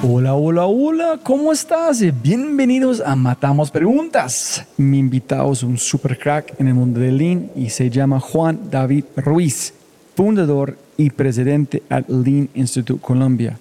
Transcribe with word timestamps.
Hola, 0.00 0.34
hola, 0.34 0.66
hola, 0.66 1.18
¿cómo 1.24 1.50
estás? 1.50 2.00
Bienvenidos 2.22 3.00
a 3.04 3.16
Matamos 3.16 3.72
Preguntas. 3.72 4.64
Mi 4.76 5.00
invitado 5.00 5.50
es 5.52 5.64
un 5.64 5.76
super 5.76 6.16
crack 6.16 6.54
en 6.60 6.68
el 6.68 6.74
mundo 6.74 7.00
del 7.00 7.18
Lean 7.18 7.50
y 7.56 7.70
se 7.70 7.90
llama 7.90 8.20
Juan 8.20 8.70
David 8.70 9.06
Ruiz, 9.16 9.74
fundador 10.14 10.76
y 10.96 11.10
presidente 11.10 11.82
at 11.90 12.08
Lean 12.08 12.48
Institute 12.54 13.02
Colombia. 13.02 13.58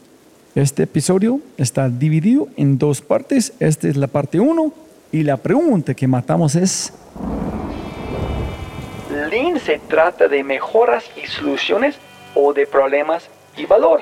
Este 0.53 0.83
episodio 0.83 1.39
está 1.57 1.89
dividido 1.89 2.49
en 2.55 2.77
dos 2.77 3.01
partes. 3.01 3.53
Esta 3.59 3.87
es 3.87 3.97
la 3.97 4.05
parte 4.05 4.39
1 4.39 4.71
y 5.11 5.23
la 5.23 5.37
pregunta 5.37 5.95
que 5.95 6.07
matamos 6.07 6.53
es... 6.53 6.93
¿Lean 9.31 9.59
se 9.59 9.79
trata 9.79 10.27
de 10.27 10.43
mejoras 10.43 11.03
y 11.19 11.25
soluciones 11.25 11.95
o 12.35 12.53
de 12.53 12.67
problemas 12.67 13.27
y 13.57 13.65
valor? 13.65 14.01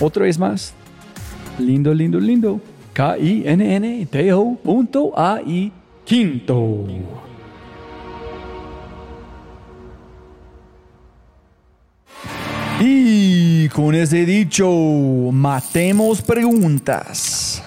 Otra 0.00 0.24
vez 0.24 0.38
más. 0.38 0.74
Lindo, 1.58 1.92
lindo, 1.94 2.18
lindo. 2.18 2.60
K-I-N-N-T-O 2.92 4.56
punto 4.56 5.12
A-I 5.18 5.72
quinto. 6.04 6.86
Y 12.80 13.68
con 13.68 13.94
ese 13.94 14.26
dicho, 14.26 14.68
matemos 15.30 16.20
preguntas. 16.20 17.62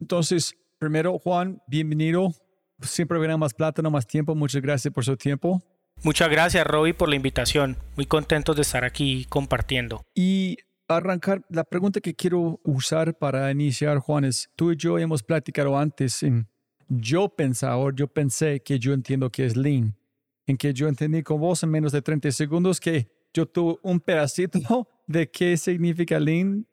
Entonces, 0.00 0.54
primero, 0.78 1.18
Juan, 1.18 1.60
bienvenido. 1.66 2.32
Siempre 2.80 3.18
verán 3.18 3.40
más 3.40 3.52
plata, 3.52 3.82
no 3.82 3.90
más 3.90 4.06
tiempo. 4.06 4.34
Muchas 4.34 4.62
gracias 4.62 4.92
por 4.94 5.04
su 5.04 5.16
tiempo. 5.16 5.62
Muchas 6.04 6.28
gracias, 6.30 6.66
Robbie, 6.66 6.94
por 6.94 7.08
la 7.08 7.14
invitación. 7.14 7.76
Muy 7.94 8.06
contentos 8.06 8.56
de 8.56 8.62
estar 8.62 8.84
aquí 8.84 9.24
compartiendo. 9.28 10.02
Y 10.16 10.56
arrancar, 10.88 11.44
la 11.48 11.62
pregunta 11.62 12.00
que 12.00 12.16
quiero 12.16 12.60
usar 12.64 13.16
para 13.16 13.48
iniciar, 13.52 13.98
Juan, 13.98 14.24
es, 14.24 14.50
tú 14.56 14.72
y 14.72 14.76
yo 14.76 14.98
hemos 14.98 15.22
platicado 15.22 15.78
antes 15.78 16.24
en, 16.24 16.48
yo 16.88 17.28
pensaba, 17.28 17.88
yo 17.94 18.08
pensé 18.08 18.60
que 18.64 18.80
yo 18.80 18.92
entiendo 18.92 19.30
que 19.30 19.46
es 19.46 19.56
lean, 19.56 19.96
en 20.44 20.56
que 20.56 20.74
yo 20.74 20.88
entendí 20.88 21.22
con 21.22 21.40
vos 21.40 21.62
en 21.62 21.70
menos 21.70 21.92
de 21.92 22.02
30 22.02 22.32
segundos 22.32 22.80
que 22.80 23.08
yo 23.32 23.46
tuve 23.46 23.76
un 23.82 24.00
pedacito 24.00 24.88
de 25.06 25.30
qué 25.30 25.56
significa 25.56 26.18
lean, 26.18 26.66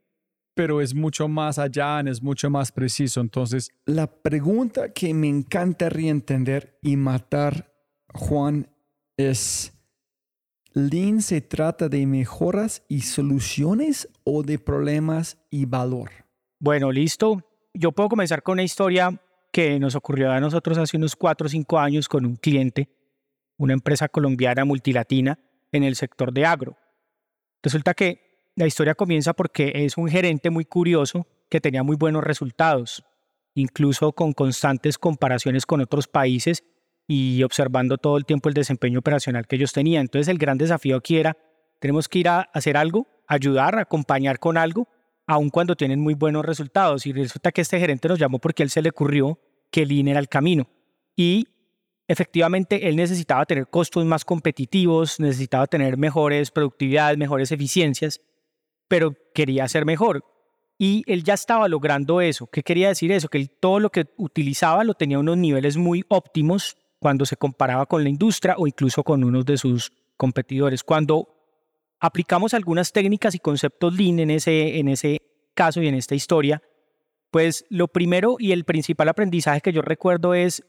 pero 0.56 0.82
es 0.82 0.96
mucho 0.96 1.28
más 1.28 1.60
allá, 1.60 2.02
es 2.02 2.24
mucho 2.24 2.50
más 2.50 2.72
preciso. 2.72 3.22
Entonces, 3.22 3.70
la 3.86 4.08
pregunta 4.08 4.92
que 4.92 5.14
me 5.14 5.28
encantaría 5.28 6.10
entender 6.10 6.80
y 6.82 6.98
matar, 6.98 7.72
Juan, 8.16 8.68
es, 9.20 9.74
Lean 10.74 11.22
se 11.22 11.42
trata 11.42 11.90
de 11.90 12.06
mejoras 12.06 12.84
y 12.88 13.02
soluciones 13.02 14.08
o 14.24 14.44
de 14.44 14.60
problemas 14.60 15.38
y 15.50 15.66
valor. 15.66 16.10
Bueno, 16.60 16.92
listo. 16.92 17.44
Yo 17.74 17.92
puedo 17.92 18.10
comenzar 18.10 18.42
con 18.44 18.54
una 18.54 18.64
historia 18.64 19.22
que 19.52 19.78
nos 19.80 19.96
ocurrió 19.96 20.32
a 20.32 20.40
nosotros 20.40 20.78
hace 20.78 20.96
unos 20.96 21.16
cuatro 21.16 21.48
o 21.48 21.50
cinco 21.50 21.80
años 21.80 22.08
con 22.08 22.26
un 22.26 22.36
cliente, 22.38 22.90
una 23.58 23.74
empresa 23.74 24.08
colombiana 24.08 24.64
multilatina 24.64 25.38
en 25.72 25.84
el 25.84 25.96
sector 25.96 26.32
de 26.32 26.46
agro. 26.46 26.78
Resulta 27.62 27.94
que 27.94 28.52
la 28.56 28.68
historia 28.68 28.96
comienza 28.96 29.34
porque 29.34 29.72
es 29.76 29.98
un 29.98 30.08
gerente 30.08 30.50
muy 30.50 30.66
curioso 30.66 31.28
que 31.50 31.60
tenía 31.60 31.84
muy 31.84 31.98
buenos 31.98 32.24
resultados, 32.24 33.04
incluso 33.54 34.14
con 34.14 34.32
constantes 34.32 34.98
comparaciones 34.98 35.66
con 35.66 35.82
otros 35.82 36.08
países 36.08 36.64
y 37.12 37.42
observando 37.42 37.98
todo 37.98 38.18
el 38.18 38.26
tiempo 38.26 38.50
el 38.50 38.54
desempeño 38.54 39.00
operacional 39.00 39.48
que 39.48 39.56
ellos 39.56 39.74
tenían. 39.74 40.02
Entonces 40.02 40.28
el 40.28 40.38
gran 40.38 40.60
desafío 40.60 40.96
aquí 40.96 41.18
era, 41.18 41.36
tenemos 41.80 42.08
que 42.08 42.20
ir 42.20 42.30
a 42.30 42.42
hacer 42.54 42.78
algo, 42.78 43.08
ayudar, 43.26 43.80
acompañar 43.80 44.38
con 44.38 44.58
algo, 44.58 44.88
aun 45.26 45.50
cuando 45.50 45.76
tienen 45.76 46.00
muy 46.00 46.14
buenos 46.14 46.46
resultados. 46.46 47.08
Y 47.08 47.12
resulta 47.12 47.52
que 47.52 47.62
este 47.62 47.80
gerente 47.80 48.08
nos 48.08 48.20
llamó 48.20 48.38
porque 48.38 48.62
él 48.62 48.70
se 48.70 48.84
le 48.84 48.90
ocurrió 48.90 49.40
que 49.72 49.82
el 49.82 49.92
INE 49.92 50.12
era 50.12 50.20
el 50.20 50.30
camino. 50.30 50.70
Y 51.16 51.48
efectivamente 52.08 52.88
él 52.88 52.96
necesitaba 52.96 53.44
tener 53.48 53.68
costos 53.68 54.06
más 54.06 54.24
competitivos, 54.24 55.20
necesitaba 55.20 55.66
tener 55.66 55.98
mejores 55.98 56.52
productividades, 56.52 57.18
mejores 57.18 57.52
eficiencias, 57.52 58.22
pero 58.88 59.16
quería 59.34 59.68
ser 59.68 59.84
mejor. 59.84 60.24
Y 60.78 61.04
él 61.08 61.24
ya 61.24 61.34
estaba 61.34 61.68
logrando 61.68 62.22
eso. 62.22 62.46
¿Qué 62.46 62.62
quería 62.62 62.90
decir 62.90 63.12
eso? 63.12 63.30
Que 63.30 63.40
él, 63.40 63.50
todo 63.50 63.80
lo 63.80 63.90
que 63.90 64.06
utilizaba 64.18 64.84
lo 64.84 64.94
tenía 64.94 65.18
a 65.18 65.22
unos 65.22 65.38
niveles 65.38 65.76
muy 65.76 66.06
óptimos 66.08 66.78
cuando 67.00 67.26
se 67.26 67.38
comparaba 67.38 67.86
con 67.86 68.04
la 68.04 68.10
industria 68.10 68.56
o 68.58 68.68
incluso 68.68 69.04
con 69.04 69.24
uno 69.24 69.44
de 69.44 69.58
sus 69.58 69.92
competidores. 70.18 70.84
Cuando 70.84 71.30
aplicamos 72.00 72.54
algunas 72.54 72.92
técnicas 72.92 73.36
y 73.36 73.40
conceptos 73.40 73.94
Lean 73.96 74.20
en 74.20 74.32
ese, 74.32 74.78
en 74.80 74.90
ese 74.90 75.22
caso 75.54 75.82
y 75.82 75.88
en 75.88 75.96
esta 75.96 76.16
historia, 76.16 76.62
pues 77.32 77.66
lo 77.70 77.88
primero 77.88 78.36
y 78.40 78.52
el 78.52 78.66
principal 78.66 79.10
aprendizaje 79.10 79.62
que 79.62 79.74
yo 79.74 79.82
recuerdo 79.82 80.34
es 80.34 80.64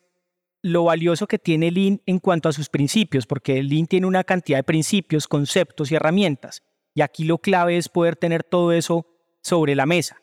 lo 0.63 0.85
valioso 0.85 1.27
que 1.27 1.39
tiene 1.39 1.71
Lean 1.71 2.03
en 2.07 2.19
cuanto 2.19 2.49
a 2.49 2.53
sus 2.53 2.69
principios, 2.69 3.27
porque 3.27 3.63
Lean 3.63 3.87
tiene 3.87 4.07
una 4.07 4.25
cantidad 4.25 4.59
de 4.59 4.65
principios, 4.65 5.27
conceptos 5.27 5.91
y 5.91 5.95
herramientas. 5.95 6.63
Y 6.95 7.01
aquí 7.01 7.25
lo 7.25 7.39
clave 7.39 7.77
es 7.77 7.89
poder 7.89 8.17
tener 8.17 8.45
todo 8.45 8.73
eso 8.73 9.07
sobre 9.43 9.75
la 9.75 9.87
mesa. 9.87 10.23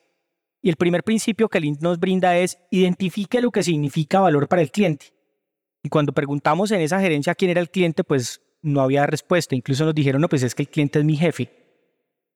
Y 0.62 0.70
el 0.70 0.76
primer 0.76 1.04
principio 1.04 1.50
que 1.50 1.60
Lean 1.60 1.78
nos 1.82 2.00
brinda 2.00 2.38
es 2.38 2.60
identifique 2.72 3.42
lo 3.42 3.52
que 3.52 3.64
significa 3.64 4.20
valor 4.20 4.48
para 4.48 4.62
el 4.62 4.72
cliente. 4.72 5.17
Y 5.88 5.90
cuando 5.90 6.12
preguntamos 6.12 6.72
en 6.72 6.82
esa 6.82 7.00
gerencia 7.00 7.34
quién 7.34 7.50
era 7.50 7.62
el 7.62 7.70
cliente, 7.70 8.04
pues 8.04 8.42
no 8.62 8.82
había 8.82 9.06
respuesta. 9.06 9.56
Incluso 9.56 9.86
nos 9.86 9.96
dijeron, 9.96 10.22
no, 10.22 10.28
pues 10.28 10.44
es 10.44 10.54
que 10.54 10.64
el 10.64 10.68
cliente 10.68 11.00
es 11.00 11.06
mi 11.06 11.16
jefe. 11.16 11.50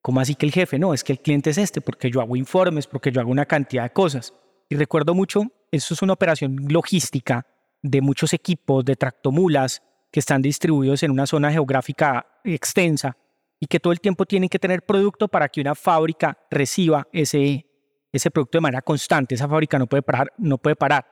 ¿Cómo 0.01 0.21
así 0.21 0.36
que 0.36 0.45
el 0.45 0.53
jefe? 0.53 0.80
No, 0.80 0.94
es 0.94 1.03
que 1.03 1.12
el 1.12 1.19
cliente 1.19 1.50
es 1.50 1.57
este, 1.57 1.81
porque 1.81 2.09
yo 2.09 2.21
hago 2.21 2.38
informes, 2.38 2.88
porque 2.88 3.12
yo 3.12 3.19
hago 3.19 3.30
una 3.30 3.45
cantidad 3.45 3.83
de 3.83 3.89
cosas. 3.89 4.33
Y 4.69 4.77
recuerdo 4.77 5.13
mucho, 5.13 5.44
eso 5.69 5.94
es 5.94 6.01
una 6.01 6.13
operación 6.13 6.65
logística 6.69 7.45
de 7.81 8.00
muchos 8.00 8.31
equipos 8.31 8.86
de 8.86 8.95
tractomulas 8.95 9.81
que 10.13 10.21
están 10.21 10.42
distribuidos 10.42 11.04
en 11.04 11.12
una 11.12 11.27
zona 11.27 11.51
geográfica 11.51 12.25
extensa 12.45 13.18
y 13.59 13.65
que 13.65 13.81
todo 13.81 13.92
el 13.92 14.00
tiempo 14.00 14.25
tienen 14.25 14.47
que 14.47 14.59
tener 14.59 14.83
producto 14.83 15.27
para 15.27 15.50
que 15.50 15.59
una 15.59 15.75
fábrica 15.75 16.38
reciba 16.50 17.06
ese, 17.12 17.65
ese 18.13 18.31
producto 18.31 18.59
de 18.59 18.62
manera 18.62 18.81
constante. 18.81 19.36
Esa 19.36 19.50
fábrica 19.50 19.77
no 19.77 19.88
puede 19.88 20.04
parar, 20.04 20.31
no 20.38 20.57
puede 20.57 20.77
parar. 20.77 21.06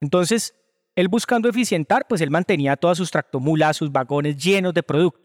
Entonces, 0.00 0.56
él 0.98 1.06
buscando 1.06 1.48
eficientar, 1.48 2.06
pues 2.08 2.20
él 2.22 2.30
mantenía 2.30 2.74
todas 2.76 2.98
sus 2.98 3.12
tractomulas, 3.12 3.76
sus 3.76 3.92
vagones 3.92 4.36
llenos 4.36 4.74
de 4.74 4.82
producto. 4.82 5.20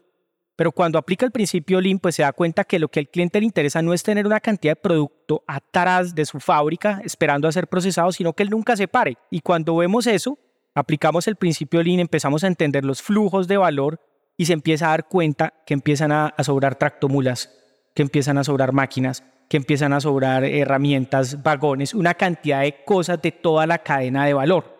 Pero 0.54 0.70
cuando 0.70 1.00
aplica 1.00 1.26
el 1.26 1.32
principio 1.32 1.80
Lean, 1.80 1.98
pues 1.98 2.14
se 2.14 2.22
da 2.22 2.32
cuenta 2.32 2.62
que 2.62 2.78
lo 2.78 2.86
que 2.86 3.00
al 3.00 3.08
cliente 3.08 3.40
le 3.40 3.46
interesa 3.46 3.82
no 3.82 3.92
es 3.92 4.04
tener 4.04 4.24
una 4.24 4.38
cantidad 4.38 4.70
de 4.74 4.80
producto 4.80 5.42
atrás 5.48 6.14
de 6.14 6.26
su 6.26 6.38
fábrica 6.38 7.00
esperando 7.02 7.48
a 7.48 7.52
ser 7.52 7.66
procesado, 7.66 8.12
sino 8.12 8.34
que 8.34 8.44
él 8.44 8.50
nunca 8.50 8.76
se 8.76 8.86
pare. 8.86 9.18
Y 9.32 9.40
cuando 9.40 9.74
vemos 9.74 10.06
eso, 10.06 10.38
aplicamos 10.76 11.26
el 11.26 11.34
principio 11.34 11.82
Lean, 11.82 11.98
empezamos 11.98 12.44
a 12.44 12.46
entender 12.46 12.84
los 12.84 13.02
flujos 13.02 13.48
de 13.48 13.56
valor 13.56 13.98
y 14.36 14.46
se 14.46 14.52
empieza 14.52 14.86
a 14.86 14.90
dar 14.90 15.08
cuenta 15.08 15.54
que 15.66 15.74
empiezan 15.74 16.12
a, 16.12 16.26
a 16.26 16.44
sobrar 16.44 16.76
tractomulas, 16.76 17.50
que 17.96 18.02
empiezan 18.02 18.38
a 18.38 18.44
sobrar 18.44 18.70
máquinas, 18.70 19.24
que 19.48 19.56
empiezan 19.56 19.92
a 19.92 20.00
sobrar 20.00 20.44
herramientas, 20.44 21.42
vagones, 21.42 21.94
una 21.94 22.14
cantidad 22.14 22.60
de 22.60 22.84
cosas 22.84 23.20
de 23.20 23.32
toda 23.32 23.66
la 23.66 23.78
cadena 23.78 24.24
de 24.24 24.34
valor. 24.34 24.73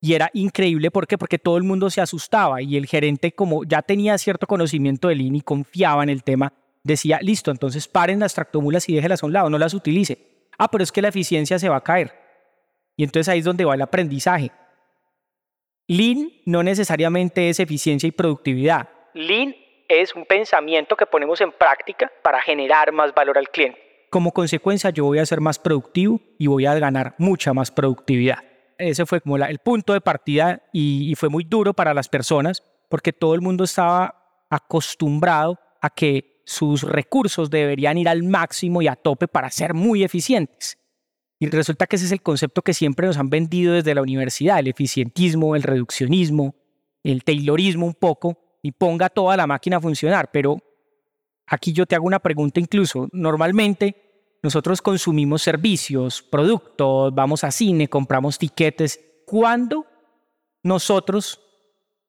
Y 0.00 0.14
era 0.14 0.30
increíble, 0.32 0.90
¿por 0.90 1.06
qué? 1.06 1.18
Porque 1.18 1.38
todo 1.38 1.58
el 1.58 1.62
mundo 1.62 1.90
se 1.90 2.00
asustaba 2.00 2.62
y 2.62 2.76
el 2.76 2.86
gerente, 2.86 3.32
como 3.32 3.64
ya 3.64 3.82
tenía 3.82 4.16
cierto 4.16 4.46
conocimiento 4.46 5.08
del 5.08 5.18
Lean 5.18 5.36
y 5.36 5.40
confiaba 5.42 6.02
en 6.02 6.08
el 6.08 6.24
tema, 6.24 6.54
decía, 6.82 7.18
listo, 7.20 7.50
entonces 7.50 7.86
paren 7.86 8.20
las 8.20 8.34
tractomulas 8.34 8.88
y 8.88 8.94
déjelas 8.94 9.22
a 9.22 9.26
un 9.26 9.34
lado, 9.34 9.50
no 9.50 9.58
las 9.58 9.74
utilice. 9.74 10.18
Ah, 10.56 10.70
pero 10.70 10.82
es 10.82 10.90
que 10.90 11.02
la 11.02 11.08
eficiencia 11.08 11.58
se 11.58 11.68
va 11.68 11.76
a 11.76 11.84
caer. 11.84 12.14
Y 12.96 13.04
entonces 13.04 13.28
ahí 13.28 13.40
es 13.40 13.44
donde 13.44 13.66
va 13.66 13.74
el 13.74 13.82
aprendizaje. 13.82 14.50
Lean 15.86 16.30
no 16.46 16.62
necesariamente 16.62 17.50
es 17.50 17.60
eficiencia 17.60 18.06
y 18.06 18.12
productividad. 18.12 18.88
Lean 19.12 19.54
es 19.86 20.14
un 20.14 20.24
pensamiento 20.24 20.96
que 20.96 21.04
ponemos 21.04 21.42
en 21.42 21.52
práctica 21.52 22.10
para 22.22 22.40
generar 22.40 22.90
más 22.92 23.12
valor 23.12 23.36
al 23.36 23.50
cliente. 23.50 24.06
Como 24.08 24.32
consecuencia, 24.32 24.90
yo 24.90 25.04
voy 25.04 25.18
a 25.18 25.26
ser 25.26 25.40
más 25.40 25.58
productivo 25.58 26.20
y 26.38 26.46
voy 26.46 26.64
a 26.64 26.78
ganar 26.78 27.14
mucha 27.18 27.52
más 27.52 27.70
productividad 27.70 28.49
ese 28.80 29.06
fue 29.06 29.20
como 29.20 29.36
el 29.36 29.58
punto 29.58 29.92
de 29.92 30.00
partida 30.00 30.62
y, 30.72 31.14
fue 31.16 31.28
muy 31.28 31.44
duro 31.44 31.74
para 31.74 31.94
las 31.94 32.08
personas 32.08 32.62
porque 32.88 33.12
todo 33.12 33.34
el 33.34 33.40
mundo 33.40 33.64
estaba 33.64 34.44
acostumbrado 34.50 35.58
a 35.80 35.90
que 35.90 36.42
sus 36.44 36.82
recursos 36.82 37.50
deberían 37.50 37.98
ir 37.98 38.08
al 38.08 38.22
máximo 38.22 38.82
y 38.82 38.88
a 38.88 38.96
tope 38.96 39.28
para 39.28 39.50
ser 39.50 39.74
muy 39.74 40.02
eficientes. 40.02 40.78
Y 41.38 41.46
resulta 41.46 41.86
que 41.86 41.96
ese 41.96 42.06
es 42.06 42.12
el 42.12 42.22
concepto 42.22 42.62
que 42.62 42.74
siempre 42.74 43.06
nos 43.06 43.16
han 43.16 43.30
vendido 43.30 43.74
desde 43.74 43.94
la 43.94 44.02
universidad, 44.02 44.58
el 44.58 44.68
eficientismo, 44.68 45.54
el 45.54 45.62
reduccionismo, 45.62 46.54
el 47.02 47.22
taylorismo 47.22 47.86
un 47.86 47.94
poco, 47.94 48.38
y 48.62 48.72
ponga 48.72 49.08
toda 49.08 49.36
la 49.36 49.46
máquina 49.46 49.78
a 49.78 49.80
funcionar. 49.80 50.30
Pero 50.32 50.58
aquí 51.46 51.72
yo 51.72 51.86
te 51.86 51.94
hago 51.94 52.06
una 52.06 52.18
pregunta 52.18 52.60
incluso. 52.60 53.08
Normalmente 53.12 54.09
nosotros 54.42 54.80
consumimos 54.80 55.42
servicios, 55.42 56.22
productos, 56.22 57.14
vamos 57.14 57.44
a 57.44 57.50
cine, 57.50 57.88
compramos 57.88 58.38
tiquetes. 58.38 58.98
¿Cuándo 59.26 59.86
nosotros, 60.62 61.40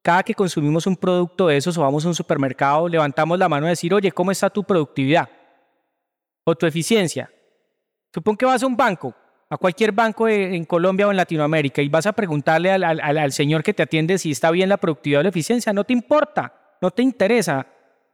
cada 0.01 0.23
que 0.23 0.33
consumimos 0.33 0.87
un 0.87 0.95
producto 0.95 1.47
de 1.47 1.57
esos 1.57 1.77
o 1.77 1.81
vamos 1.81 2.05
a 2.05 2.07
un 2.07 2.15
supermercado, 2.15 2.87
levantamos 2.87 3.37
la 3.37 3.49
mano 3.49 3.65
y 3.65 3.69
decir, 3.69 3.93
oye, 3.93 4.11
¿cómo 4.11 4.31
está 4.31 4.49
tu 4.49 4.63
productividad? 4.63 5.29
O 6.45 6.55
tu 6.55 6.65
eficiencia. 6.65 7.29
Supón 8.13 8.37
que 8.37 8.45
vas 8.45 8.63
a 8.63 8.67
un 8.67 8.77
banco, 8.77 9.13
a 9.49 9.57
cualquier 9.57 9.91
banco 9.91 10.27
en 10.27 10.63
Colombia 10.65 11.07
o 11.07 11.11
en 11.11 11.17
Latinoamérica 11.17 11.81
y 11.81 11.89
vas 11.89 12.05
a 12.05 12.13
preguntarle 12.13 12.71
al, 12.71 12.83
al 12.83 13.31
señor 13.33 13.63
que 13.63 13.73
te 13.73 13.83
atiende 13.83 14.17
si 14.17 14.31
está 14.31 14.51
bien 14.51 14.69
la 14.69 14.77
productividad 14.77 15.19
o 15.19 15.23
la 15.23 15.29
eficiencia. 15.29 15.73
No 15.73 15.83
te 15.83 15.93
importa, 15.93 16.77
no 16.81 16.91
te 16.91 17.03
interesa. 17.03 17.67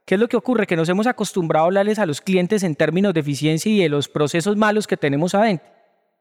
¿Qué 0.08 0.14
es 0.14 0.20
lo 0.22 0.28
que 0.28 0.38
ocurre? 0.38 0.66
Que 0.66 0.74
nos 0.74 0.88
hemos 0.88 1.06
acostumbrado 1.06 1.64
a 1.64 1.66
hablarles 1.66 1.98
a 1.98 2.06
los 2.06 2.22
clientes 2.22 2.62
en 2.62 2.76
términos 2.76 3.12
de 3.12 3.20
eficiencia 3.20 3.70
y 3.70 3.80
de 3.80 3.90
los 3.90 4.08
procesos 4.08 4.56
malos 4.56 4.86
que 4.86 4.96
tenemos 4.96 5.34
adentro. 5.34 5.68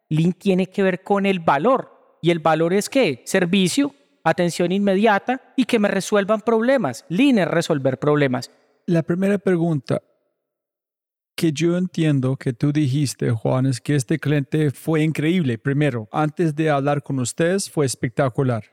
Lean 0.10 0.34
tiene 0.34 0.68
que 0.68 0.84
ver 0.84 1.04
con 1.04 1.26
el 1.26 1.40
valor. 1.40 2.18
¿Y 2.22 2.32
el 2.32 2.40
valor 2.40 2.74
es 2.74 2.90
qué? 2.90 3.22
Servicio, 3.24 3.96
atención 4.26 4.74
inmediata 4.74 5.54
y 5.56 5.64
que 5.64 5.80
me 5.80 5.88
resuelvan 5.88 6.42
problemas. 6.42 7.06
Lean 7.08 7.38
es 7.38 7.48
resolver 7.48 7.98
problemas. 7.98 8.52
La 8.88 9.04
primera 9.04 9.38
pregunta 9.38 10.02
que 11.38 11.54
yo 11.54 11.78
entiendo 11.78 12.36
que 12.36 12.52
tú 12.52 12.74
dijiste, 12.74 13.32
Juan, 13.32 13.68
es 13.68 13.80
que 13.80 13.96
este 13.96 14.20
cliente 14.20 14.72
fue 14.72 15.02
increíble. 15.02 15.58
Primero, 15.58 16.10
antes 16.12 16.54
de 16.58 16.70
hablar 16.70 17.04
con 17.04 17.20
ustedes, 17.20 17.72
fue 17.72 17.86
espectacular. 17.86 18.66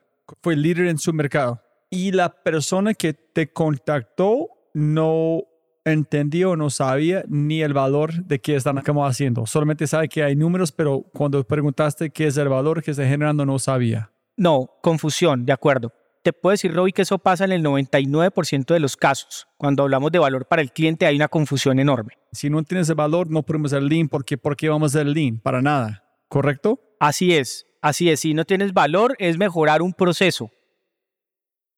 Fue 0.42 0.56
líder 0.56 0.88
en 0.88 0.98
su 0.98 1.12
mercado. 1.12 1.62
Y 1.88 2.10
la 2.10 2.42
persona 2.42 2.94
que 2.94 3.14
te 3.14 3.52
contactó 3.52 4.48
no 4.74 5.44
entendió, 5.84 6.56
no 6.56 6.70
sabía 6.70 7.24
ni 7.28 7.62
el 7.62 7.72
valor 7.72 8.24
de 8.24 8.40
qué 8.40 8.56
están 8.56 8.78
haciendo. 8.78 9.46
Solamente 9.46 9.86
sabe 9.86 10.08
que 10.08 10.22
hay 10.22 10.36
números, 10.36 10.72
pero 10.72 11.02
cuando 11.12 11.42
preguntaste 11.44 12.10
qué 12.10 12.26
es 12.26 12.36
el 12.36 12.48
valor 12.48 12.82
que 12.82 12.90
está 12.90 13.04
generando, 13.06 13.46
no 13.46 13.58
sabía. 13.58 14.10
No, 14.36 14.70
confusión, 14.82 15.46
de 15.46 15.52
acuerdo. 15.52 15.92
Te 16.22 16.32
puedo 16.32 16.52
decir, 16.52 16.72
Roby, 16.72 16.92
que 16.92 17.02
eso 17.02 17.18
pasa 17.18 17.44
en 17.44 17.52
el 17.52 17.62
99% 17.62 18.72
de 18.72 18.80
los 18.80 18.96
casos. 18.96 19.46
Cuando 19.58 19.82
hablamos 19.82 20.10
de 20.10 20.18
valor 20.18 20.46
para 20.46 20.62
el 20.62 20.72
cliente 20.72 21.04
hay 21.04 21.16
una 21.16 21.28
confusión 21.28 21.78
enorme. 21.78 22.14
Si 22.32 22.48
no 22.48 22.62
tienes 22.62 22.88
el 22.88 22.94
valor, 22.94 23.30
no 23.30 23.42
podemos 23.42 23.72
hacer 23.72 23.82
lean. 23.82 24.08
porque 24.08 24.38
¿Por 24.38 24.56
qué 24.56 24.70
vamos 24.70 24.94
a 24.94 24.98
hacer 24.98 25.06
lean? 25.06 25.38
Para 25.38 25.60
nada. 25.60 26.02
¿Correcto? 26.28 26.80
Así 26.98 27.34
es, 27.34 27.66
así 27.82 28.08
es. 28.08 28.20
Si 28.20 28.32
no 28.32 28.46
tienes 28.46 28.72
valor, 28.72 29.14
es 29.18 29.36
mejorar 29.36 29.82
un 29.82 29.92
proceso. 29.92 30.50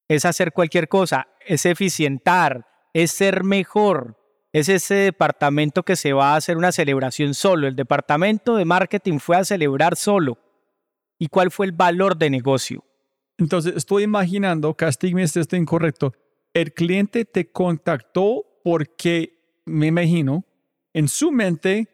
Es 0.07 0.23
hacer 0.23 0.53
cualquier 0.53 0.87
cosa, 0.87 1.27
es 1.45 1.65
eficientar, 1.65 2.65
es 2.97 3.11
ser 3.11 3.43
mejor. 3.43 4.17
Es 4.51 4.69
ese 4.69 4.95
departamento 4.95 5.83
que 5.83 5.95
se 5.95 6.13
va 6.13 6.33
a 6.33 6.37
hacer 6.37 6.57
una 6.57 6.71
celebración 6.71 7.35
solo. 7.35 7.67
El 7.67 7.75
departamento 7.75 8.55
de 8.55 8.65
marketing 8.65 9.19
fue 9.19 9.37
a 9.37 9.45
celebrar 9.45 9.95
solo. 9.95 10.39
¿Y 11.19 11.27
cuál 11.27 11.51
fue 11.51 11.67
el 11.67 11.73
valor 11.73 12.17
de 12.17 12.31
negocio? 12.31 12.83
Entonces, 13.37 13.75
estoy 13.75 14.01
imaginando, 14.01 14.73
castigme 14.73 15.27
si 15.27 15.39
estoy 15.39 15.59
incorrecto, 15.59 16.11
el 16.55 16.73
cliente 16.73 17.23
te 17.23 17.51
contactó 17.51 18.45
porque, 18.63 19.61
me 19.65 19.85
imagino, 19.85 20.43
en 20.91 21.07
su 21.07 21.31
mente 21.31 21.87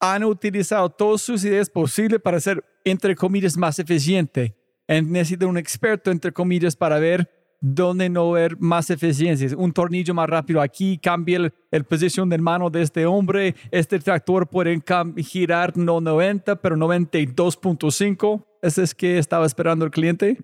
han 0.00 0.24
utilizado 0.24 0.90
todas 0.90 1.22
sus 1.22 1.44
ideas 1.44 1.70
posibles 1.70 2.20
para 2.20 2.40
ser, 2.40 2.64
entre 2.84 3.14
comillas, 3.14 3.56
más 3.56 3.78
eficiente. 3.78 4.56
Necesita 4.88 5.46
un 5.46 5.56
experto, 5.56 6.10
entre 6.10 6.32
comillas, 6.32 6.74
para 6.74 6.98
ver 6.98 7.39
donde 7.60 8.08
no 8.08 8.30
ver 8.30 8.58
más 8.58 8.90
eficiencias. 8.90 9.52
Un 9.52 9.72
tornillo 9.72 10.14
más 10.14 10.28
rápido 10.28 10.60
aquí, 10.60 10.98
cambia 10.98 11.36
el, 11.36 11.54
el 11.70 11.84
posición 11.84 12.28
de 12.28 12.38
mano 12.38 12.70
de 12.70 12.82
este 12.82 13.06
hombre. 13.06 13.54
Este 13.70 13.98
tractor 13.98 14.48
puede 14.48 14.82
girar 15.18 15.76
no 15.76 16.00
90, 16.00 16.56
pero 16.56 16.76
92.5. 16.76 18.44
¿Ese 18.62 18.82
es 18.82 18.94
que 18.94 19.18
estaba 19.18 19.46
esperando 19.46 19.84
el 19.84 19.90
cliente? 19.90 20.38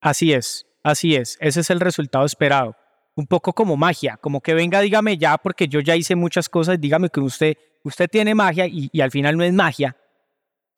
Así 0.00 0.32
es, 0.32 0.66
así 0.82 1.14
es. 1.14 1.36
Ese 1.40 1.60
es 1.60 1.70
el 1.70 1.80
resultado 1.80 2.24
esperado. 2.24 2.76
Un 3.14 3.26
poco 3.26 3.52
como 3.52 3.76
magia, 3.76 4.16
como 4.20 4.40
que 4.40 4.54
venga, 4.54 4.80
dígame 4.80 5.18
ya, 5.18 5.36
porque 5.38 5.66
yo 5.66 5.80
ya 5.80 5.96
hice 5.96 6.14
muchas 6.14 6.48
cosas, 6.48 6.80
dígame 6.80 7.08
que 7.08 7.20
usted, 7.20 7.56
usted 7.82 8.08
tiene 8.08 8.32
magia 8.34 8.66
y 8.68 9.00
al 9.00 9.10
final 9.10 9.36
no 9.36 9.42
es 9.42 9.52
magia, 9.52 9.96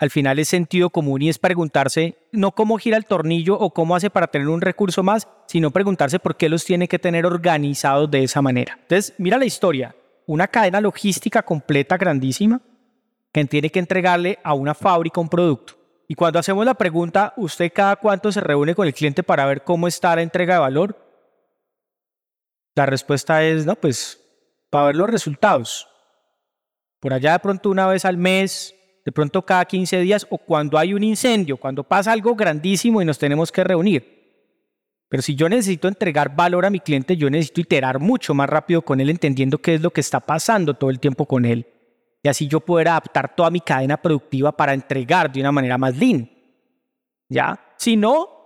al 0.00 0.10
final 0.10 0.38
es 0.38 0.48
sentido 0.48 0.88
común 0.88 1.20
y 1.20 1.28
es 1.28 1.38
preguntarse 1.38 2.16
no 2.32 2.52
cómo 2.52 2.78
gira 2.78 2.96
el 2.96 3.04
tornillo 3.04 3.58
o 3.58 3.74
cómo 3.74 3.94
hace 3.94 4.08
para 4.08 4.28
tener 4.28 4.48
un 4.48 4.62
recurso 4.62 5.02
más, 5.02 5.28
sino 5.46 5.70
preguntarse 5.70 6.18
por 6.18 6.36
qué 6.36 6.48
los 6.48 6.64
tiene 6.64 6.88
que 6.88 6.98
tener 6.98 7.26
organizados 7.26 8.10
de 8.10 8.24
esa 8.24 8.40
manera. 8.40 8.78
Entonces, 8.80 9.12
mira 9.18 9.36
la 9.36 9.44
historia, 9.44 9.94
una 10.24 10.48
cadena 10.48 10.80
logística 10.80 11.42
completa, 11.42 11.98
grandísima, 11.98 12.62
que 13.30 13.44
tiene 13.44 13.68
que 13.68 13.78
entregarle 13.78 14.38
a 14.42 14.54
una 14.54 14.74
fábrica 14.74 15.20
un 15.20 15.28
producto. 15.28 15.74
Y 16.08 16.14
cuando 16.14 16.38
hacemos 16.38 16.64
la 16.64 16.74
pregunta, 16.74 17.34
¿usted 17.36 17.70
cada 17.70 17.96
cuánto 17.96 18.32
se 18.32 18.40
reúne 18.40 18.74
con 18.74 18.86
el 18.86 18.94
cliente 18.94 19.22
para 19.22 19.44
ver 19.44 19.64
cómo 19.64 19.86
está 19.86 20.16
la 20.16 20.22
entrega 20.22 20.54
de 20.54 20.60
valor? 20.60 20.96
La 22.74 22.86
respuesta 22.86 23.44
es, 23.44 23.66
no, 23.66 23.76
pues 23.76 24.18
para 24.70 24.86
ver 24.86 24.96
los 24.96 25.10
resultados. 25.10 25.86
Por 27.00 27.12
allá 27.12 27.32
de 27.32 27.38
pronto 27.40 27.68
una 27.68 27.86
vez 27.86 28.06
al 28.06 28.16
mes, 28.16 28.74
de 29.04 29.12
pronto 29.12 29.42
cada 29.42 29.64
15 29.64 30.00
días 30.00 30.26
o 30.30 30.38
cuando 30.38 30.78
hay 30.78 30.94
un 30.94 31.02
incendio, 31.02 31.56
cuando 31.56 31.82
pasa 31.84 32.12
algo 32.12 32.34
grandísimo 32.34 33.00
y 33.00 33.04
nos 33.04 33.18
tenemos 33.18 33.50
que 33.50 33.64
reunir. 33.64 34.20
Pero 35.08 35.22
si 35.22 35.34
yo 35.34 35.48
necesito 35.48 35.88
entregar 35.88 36.36
valor 36.36 36.64
a 36.64 36.70
mi 36.70 36.78
cliente, 36.78 37.16
yo 37.16 37.28
necesito 37.28 37.60
iterar 37.60 37.98
mucho 37.98 38.32
más 38.32 38.48
rápido 38.48 38.82
con 38.82 39.00
él, 39.00 39.10
entendiendo 39.10 39.58
qué 39.58 39.74
es 39.74 39.80
lo 39.80 39.90
que 39.90 40.00
está 40.00 40.20
pasando 40.20 40.74
todo 40.74 40.90
el 40.90 41.00
tiempo 41.00 41.26
con 41.26 41.44
él. 41.44 41.66
Y 42.22 42.28
así 42.28 42.46
yo 42.46 42.60
poder 42.60 42.88
adaptar 42.88 43.34
toda 43.34 43.50
mi 43.50 43.60
cadena 43.60 43.96
productiva 43.96 44.52
para 44.52 44.74
entregar 44.74 45.32
de 45.32 45.40
una 45.40 45.50
manera 45.50 45.78
más 45.78 45.96
lean. 45.96 46.30
¿Ya? 47.28 47.58
Si 47.76 47.96
no, 47.96 48.40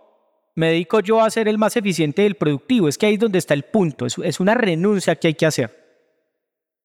me 0.54 0.68
dedico 0.68 1.00
yo 1.00 1.20
a 1.20 1.30
ser 1.30 1.49
el 1.49 1.58
más 1.58 1.76
eficiente 1.76 2.23
del 2.23 2.37
productivo. 2.37 2.88
Es 2.88 2.96
que 2.96 3.06
ahí 3.06 3.14
es 3.14 3.20
donde 3.20 3.38
está 3.38 3.54
el 3.54 3.64
punto. 3.64 4.06
Es, 4.06 4.40
una 4.40 4.54
renuncia 4.54 5.16
que 5.16 5.28
hay 5.28 5.34
que 5.34 5.46
hacer. 5.46 5.84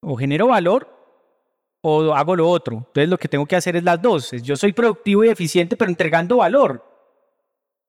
O 0.01 0.17
genero 0.17 0.47
valor 0.47 0.98
o 1.81 2.13
hago 2.13 2.35
lo 2.35 2.49
otro. 2.49 2.77
Entonces 2.77 3.09
lo 3.09 3.17
que 3.17 3.27
tengo 3.27 3.45
que 3.45 3.55
hacer 3.55 3.75
es 3.75 3.83
las 3.83 4.01
dos. 4.01 4.31
Yo 4.43 4.55
soy 4.55 4.73
productivo 4.73 5.23
y 5.23 5.29
eficiente, 5.29 5.77
pero 5.77 5.89
entregando 5.89 6.37
valor. 6.37 6.85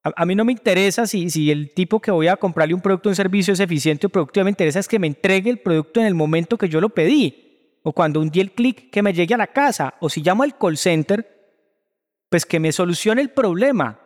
A, 0.03 0.25
mí 0.25 0.35
no 0.35 0.47
me 0.47 0.53
interesa 0.53 1.07
si, 1.07 1.29
si 1.29 1.51
el 1.51 1.75
tipo 1.75 2.01
que 2.01 2.11
voy 2.11 2.27
a 2.29 2.37
comprarle 2.37 2.73
un 2.73 2.81
producto 2.81 3.09
o 3.09 3.13
un 3.13 3.17
servicio 3.17 3.53
es 3.53 3.61
eficiente 3.61 4.07
o 4.07 4.11
productivo. 4.11 4.45
Me 4.45 4.51
interesa 4.51 4.79
es 4.79 4.89
que 4.89 4.99
me 4.99 5.07
entregue 5.07 5.51
el 5.51 5.59
producto 5.59 6.01
en 6.01 6.07
el 6.07 6.15
momento 6.15 6.57
que 6.57 6.69
yo 6.69 6.81
lo 6.81 6.89
pedí. 6.89 7.79
O 7.83 7.93
cuando 7.93 8.21
un 8.21 8.31
día 8.31 8.43
el 8.43 8.53
clic 8.53 8.91
que 8.91 9.03
me 9.03 9.13
llegue 9.13 9.35
a 9.35 9.39
la 9.39 9.49
casa. 9.49 9.95
O 10.01 10.09
si 10.09 10.23
llamo 10.23 10.43
al 10.43 10.57
call 10.57 10.79
center, 10.79 11.27
pues 12.31 12.47
que 12.47 12.61
me 12.61 12.73
solucione 12.73 13.21
el 13.21 13.31
problema 13.31 14.01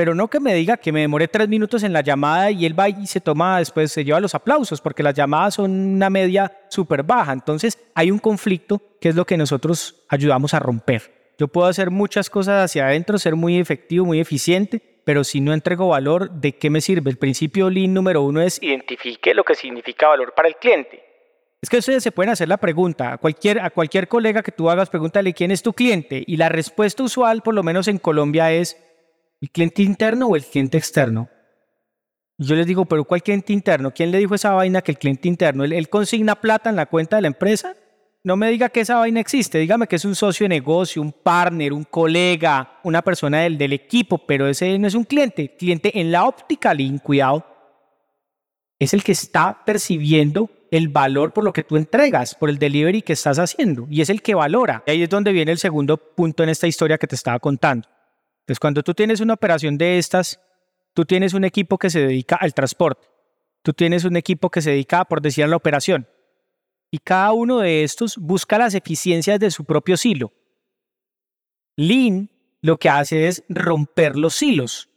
pero 0.00 0.14
no 0.14 0.28
que 0.28 0.40
me 0.40 0.54
diga 0.54 0.78
que 0.78 0.92
me 0.92 1.02
demoré 1.02 1.28
tres 1.28 1.46
minutos 1.46 1.82
en 1.82 1.92
la 1.92 2.00
llamada 2.00 2.50
y 2.50 2.64
él 2.64 2.78
va 2.78 2.88
y 2.88 3.06
se 3.06 3.20
toma, 3.20 3.58
después 3.58 3.92
se 3.92 4.02
lleva 4.02 4.18
los 4.18 4.34
aplausos, 4.34 4.80
porque 4.80 5.02
las 5.02 5.12
llamadas 5.12 5.56
son 5.56 5.70
una 5.72 6.08
media 6.08 6.50
súper 6.70 7.02
baja. 7.02 7.34
Entonces 7.34 7.78
hay 7.94 8.10
un 8.10 8.18
conflicto 8.18 8.80
que 8.98 9.10
es 9.10 9.14
lo 9.14 9.26
que 9.26 9.36
nosotros 9.36 10.02
ayudamos 10.08 10.54
a 10.54 10.58
romper. 10.58 11.34
Yo 11.36 11.48
puedo 11.48 11.68
hacer 11.68 11.90
muchas 11.90 12.30
cosas 12.30 12.64
hacia 12.64 12.86
adentro, 12.86 13.18
ser 13.18 13.36
muy 13.36 13.58
efectivo, 13.58 14.06
muy 14.06 14.20
eficiente, 14.20 14.80
pero 15.04 15.22
si 15.22 15.42
no 15.42 15.52
entrego 15.52 15.88
valor, 15.88 16.30
¿de 16.30 16.52
qué 16.52 16.70
me 16.70 16.80
sirve? 16.80 17.10
El 17.10 17.18
principio 17.18 17.68
Lean 17.68 17.92
número 17.92 18.22
uno 18.22 18.40
es 18.40 18.58
identifique 18.62 19.34
lo 19.34 19.44
que 19.44 19.54
significa 19.54 20.08
valor 20.08 20.32
para 20.34 20.48
el 20.48 20.56
cliente. 20.56 21.04
Es 21.60 21.68
que 21.68 21.76
ustedes 21.76 22.02
se 22.02 22.10
pueden 22.10 22.32
hacer 22.32 22.48
la 22.48 22.56
pregunta, 22.56 23.12
a 23.12 23.18
cualquier, 23.18 23.60
a 23.60 23.68
cualquier 23.68 24.08
colega 24.08 24.42
que 24.42 24.50
tú 24.50 24.70
hagas, 24.70 24.88
pregúntale 24.88 25.34
quién 25.34 25.50
es 25.50 25.62
tu 25.62 25.74
cliente. 25.74 26.24
Y 26.26 26.38
la 26.38 26.48
respuesta 26.48 27.02
usual, 27.02 27.42
por 27.42 27.52
lo 27.52 27.62
menos 27.62 27.86
en 27.86 27.98
Colombia, 27.98 28.50
es 28.50 28.78
¿El 29.40 29.50
cliente 29.50 29.82
interno 29.82 30.26
o 30.26 30.36
el 30.36 30.44
cliente 30.44 30.78
externo? 30.78 31.28
yo 32.40 32.54
les 32.56 32.66
digo, 32.66 32.86
pero 32.86 33.04
¿cuál 33.04 33.22
cliente 33.22 33.52
interno? 33.52 33.92
¿Quién 33.92 34.10
le 34.10 34.18
dijo 34.18 34.34
esa 34.34 34.52
vaina 34.52 34.80
que 34.80 34.92
el 34.92 34.98
cliente 34.98 35.28
interno? 35.28 35.62
¿Él, 35.62 35.88
consigna 35.90 36.34
plata 36.34 36.70
en 36.70 36.76
la 36.76 36.86
cuenta 36.86 37.16
de 37.16 37.22
la 37.22 37.28
empresa? 37.28 37.76
No 38.24 38.34
me 38.36 38.50
diga 38.50 38.70
que 38.70 38.80
esa 38.80 38.96
vaina 38.96 39.20
existe, 39.20 39.58
dígame 39.58 39.86
que 39.86 39.96
es 39.96 40.04
un 40.06 40.14
socio 40.14 40.44
de 40.44 40.48
negocio, 40.48 41.02
un 41.02 41.12
partner, 41.12 41.74
un 41.74 41.84
colega, 41.84 42.80
una 42.82 43.02
persona 43.02 43.40
del, 43.40 43.72
equipo, 43.74 44.18
pero 44.18 44.48
ese 44.48 44.78
no 44.78 44.88
es 44.88 44.94
un 44.94 45.04
cliente. 45.04 45.54
cliente 45.54 46.00
en 46.00 46.10
la 46.10 46.24
óptica, 46.24 46.72
Lean, 46.72 46.98
cuidado, 46.98 47.44
es 48.78 48.94
el 48.94 49.04
que 49.04 49.12
está 49.12 49.62
percibiendo 49.66 50.50
el 50.70 50.88
valor 50.88 51.34
por 51.34 51.44
lo 51.44 51.52
que 51.52 51.64
tú 51.64 51.76
entregas, 51.76 52.34
por 52.34 52.48
el 52.48 52.58
delivery 52.58 53.02
que 53.02 53.12
estás 53.12 53.38
haciendo, 53.38 53.86
y 53.90 54.00
es 54.00 54.08
el 54.08 54.22
que 54.22 54.34
valora. 54.34 54.82
Ahí 54.86 55.02
es 55.02 55.10
donde 55.10 55.32
viene 55.32 55.52
el 55.52 55.58
segundo 55.58 55.98
punto 55.98 56.42
en 56.42 56.48
esta 56.48 56.66
historia 56.66 56.96
que 56.96 57.06
te 57.06 57.16
estaba 57.16 57.38
contando. 57.38 57.86
Entonces, 58.40 58.60
cuando 58.60 58.82
tú 58.82 58.94
tienes 58.94 59.20
una 59.20 59.34
operación 59.34 59.78
de 59.78 59.98
estas, 59.98 60.40
tú 60.94 61.04
tienes 61.04 61.34
un 61.34 61.44
equipo 61.44 61.78
que 61.78 61.90
se 61.90 62.00
dedica 62.00 62.36
al 62.36 62.54
transporte, 62.54 63.08
tú 63.62 63.72
tienes 63.72 64.04
un 64.04 64.16
equipo 64.16 64.50
que 64.50 64.62
se 64.62 64.70
dedica, 64.70 65.04
por 65.04 65.20
decir, 65.20 65.44
a 65.44 65.46
la 65.46 65.56
operación, 65.56 66.06
y 66.90 66.98
cada 66.98 67.32
uno 67.32 67.60
de 67.60 67.84
estos 67.84 68.16
busca 68.16 68.58
las 68.58 68.74
eficiencias 68.74 69.38
de 69.38 69.50
su 69.50 69.64
propio 69.64 69.96
silo. 69.96 70.32
Lean 71.76 72.28
lo 72.62 72.78
que 72.78 72.88
hace 72.88 73.28
es 73.28 73.44
romper 73.48 74.16
los 74.16 74.34
silos. 74.34 74.88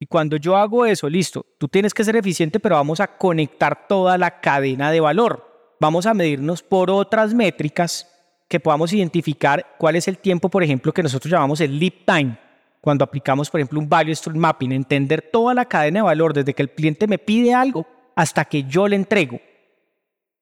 Y 0.00 0.06
cuando 0.06 0.36
yo 0.36 0.56
hago 0.56 0.86
eso, 0.86 1.08
listo, 1.08 1.46
tú 1.58 1.68
tienes 1.68 1.94
que 1.94 2.04
ser 2.04 2.16
eficiente, 2.16 2.60
pero 2.60 2.76
vamos 2.76 3.00
a 3.00 3.18
conectar 3.18 3.86
toda 3.86 4.18
la 4.18 4.40
cadena 4.40 4.90
de 4.90 5.00
valor. 5.00 5.76
Vamos 5.80 6.06
a 6.06 6.14
medirnos 6.14 6.62
por 6.62 6.90
otras 6.90 7.34
métricas 7.34 8.10
que 8.48 8.60
podamos 8.60 8.92
identificar 8.92 9.76
cuál 9.78 9.96
es 9.96 10.08
el 10.08 10.18
tiempo, 10.18 10.48
por 10.48 10.62
ejemplo, 10.62 10.92
que 10.92 11.02
nosotros 11.02 11.30
llamamos 11.30 11.60
el 11.60 11.78
lead 11.78 11.92
time 12.06 12.38
cuando 12.84 13.02
aplicamos, 13.02 13.48
por 13.48 13.60
ejemplo, 13.60 13.80
un 13.80 13.88
value 13.88 14.14
stream 14.14 14.36
mapping, 14.36 14.70
entender 14.72 15.30
toda 15.32 15.54
la 15.54 15.64
cadena 15.64 16.00
de 16.00 16.04
valor 16.04 16.34
desde 16.34 16.52
que 16.52 16.60
el 16.60 16.68
cliente 16.68 17.06
me 17.06 17.16
pide 17.16 17.54
algo 17.54 17.86
hasta 18.14 18.44
que 18.44 18.64
yo 18.64 18.86
le 18.86 18.94
entrego. 18.94 19.40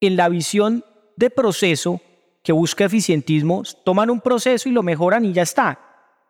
En 0.00 0.16
la 0.16 0.28
visión 0.28 0.84
de 1.14 1.30
proceso 1.30 2.00
que 2.42 2.50
busca 2.50 2.86
eficientismo, 2.86 3.62
toman 3.84 4.10
un 4.10 4.20
proceso 4.20 4.68
y 4.68 4.72
lo 4.72 4.82
mejoran 4.82 5.24
y 5.24 5.32
ya 5.32 5.42
está. 5.42 5.78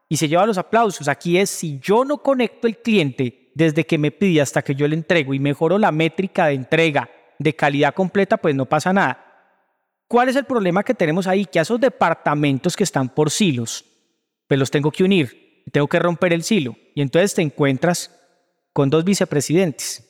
Y 0.07 0.19
se 0.19 0.29
lleva 0.29 0.45
los 0.45 0.59
aplausos. 0.59 1.09
Aquí 1.09 1.39
es 1.39 1.49
si 1.49 1.79
yo 1.79 2.05
no 2.05 2.19
conecto 2.19 2.67
el 2.67 2.77
cliente 2.77 3.51
desde 3.55 3.87
que 3.87 3.97
me 3.97 4.11
pide 4.11 4.43
hasta 4.43 4.61
que 4.61 4.75
yo 4.75 4.87
le 4.87 4.97
entrego 4.97 5.33
y 5.33 5.39
mejoro 5.39 5.79
la 5.79 5.93
métrica 5.93 6.49
de 6.49 6.53
entrega 6.53 7.09
de 7.39 7.57
calidad 7.57 7.95
completa, 7.95 8.37
pues 8.37 8.55
no 8.55 8.67
pasa 8.67 8.93
nada. 8.93 9.49
¿Cuál 10.07 10.29
es 10.29 10.37
el 10.37 10.45
problema 10.45 10.83
que 10.83 10.93
tenemos 10.93 11.27
ahí? 11.27 11.47
Que 11.47 11.59
a 11.59 11.63
esos 11.63 11.81
departamentos 11.81 12.77
que 12.77 12.85
están 12.85 13.09
por 13.09 13.31
silos, 13.31 13.87
pues 14.47 14.61
los 14.61 14.71
tengo 14.71 14.91
que 14.91 15.05
unir 15.05 15.42
tengo 15.71 15.87
que 15.89 15.99
romper 15.99 16.33
el 16.33 16.43
silo. 16.43 16.77
Y 16.95 17.03
entonces 17.03 17.35
te 17.35 17.43
encuentras 17.43 18.11
con 18.73 18.91
dos 18.91 19.05
vicepresidentes. 19.05 20.09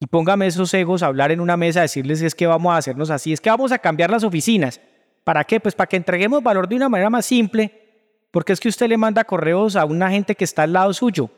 Y 0.00 0.06
póngame 0.06 0.46
esos 0.46 0.72
egos 0.74 1.02
a 1.02 1.06
hablar 1.06 1.32
en 1.32 1.40
una 1.40 1.56
mesa, 1.56 1.80
decirles 1.80 2.22
es 2.22 2.34
que 2.34 2.46
vamos 2.46 2.72
a 2.72 2.76
hacernos 2.76 3.10
así, 3.10 3.32
es 3.32 3.40
que 3.40 3.50
vamos 3.50 3.72
a 3.72 3.78
cambiar 3.78 4.10
las 4.10 4.22
oficinas. 4.22 4.80
¿Para 5.24 5.44
qué? 5.44 5.60
Pues 5.60 5.74
para 5.74 5.88
que 5.88 5.96
entreguemos 5.96 6.42
valor 6.42 6.68
de 6.68 6.76
una 6.76 6.88
manera 6.88 7.10
más 7.10 7.26
simple, 7.26 8.18
porque 8.30 8.52
es 8.52 8.60
que 8.60 8.68
usted 8.68 8.88
le 8.88 8.96
manda 8.96 9.24
correos 9.24 9.74
a 9.74 9.84
una 9.84 10.10
gente 10.10 10.34
que 10.34 10.44
está 10.44 10.62
al 10.62 10.72
lado 10.72 10.92
suyo. 10.92 11.30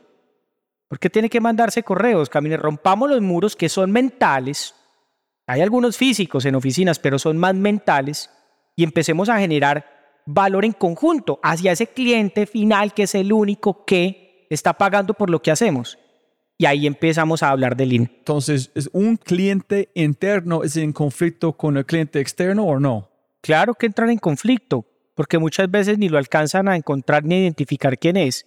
¿Por 0.89 0.99
qué 0.99 1.09
tiene 1.09 1.31
que 1.31 1.41
mandarse 1.41 1.83
correos? 1.83 2.29
Camine, 2.29 2.57
rompamos 2.57 3.09
los 3.09 3.21
muros 3.21 3.57
que 3.57 3.69
son 3.69 3.93
mentales. 3.93 4.75
Hay 5.47 5.61
algunos 5.61 5.97
físicos 5.97 6.45
en 6.45 6.55
oficinas, 6.55 6.99
pero 6.99 7.19
son 7.19 7.39
más 7.39 7.55
mentales. 7.55 8.29
Y 8.77 8.85
empecemos 8.85 9.29
a 9.29 9.39
generar 9.39 10.00
valor 10.35 10.65
en 10.65 10.73
conjunto 10.73 11.41
hacia 11.43 11.73
ese 11.73 11.87
cliente 11.87 12.47
final 12.47 12.95
que 12.95 13.05
es 13.05 13.15
el 13.15 13.33
único 13.33 13.85
que 13.85 14.47
está 14.51 14.75
pagando 14.75 15.15
por 15.15 15.31
lo 15.31 15.43
que 15.43 15.51
hacemos. 15.51 15.99
Y 16.59 16.67
ahí 16.67 16.87
empezamos 16.87 17.43
a 17.43 17.51
hablar 17.51 17.77
de 17.77 17.87
Lean. 17.87 18.11
Entonces, 18.19 18.71
¿es 18.75 18.91
un 18.93 19.17
cliente 19.17 19.91
interno 19.95 20.63
es 20.63 20.77
en 20.77 20.93
conflicto 20.93 21.55
con 21.55 21.77
el 21.79 21.87
cliente 21.87 22.21
externo 22.21 22.65
o 22.65 22.79
no? 22.79 23.09
Claro 23.41 23.75
que 23.75 23.87
entran 23.87 24.11
en 24.11 24.19
conflicto, 24.19 24.85
porque 25.15 25.39
muchas 25.39 25.71
veces 25.71 25.97
ni 25.97 26.11
lo 26.11 26.19
alcanzan 26.19 26.69
a 26.69 26.77
encontrar 26.77 27.25
ni 27.25 27.37
a 27.37 27.39
identificar 27.39 27.99
quién 27.99 28.19
es. 28.19 28.47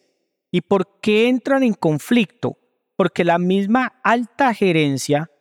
¿Y 0.51 0.61
por 0.61 0.99
qué 1.01 1.27
entran 1.27 1.63
en 1.63 1.73
conflicto? 1.73 2.57
Porque 2.95 3.23
la 3.23 3.39
misma 3.39 3.99
alta 4.03 4.53
gerencia 4.53 5.31